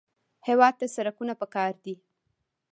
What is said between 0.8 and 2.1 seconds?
سړکونه پکار دي